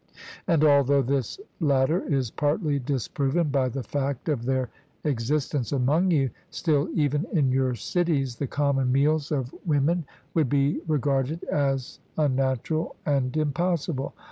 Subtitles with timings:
[0.47, 4.71] And although this latter is partly disproven by the fact of their
[5.03, 10.81] existence among you, still even in your cities the common meals of women would be
[10.87, 14.15] regarded as unnatural and impossible.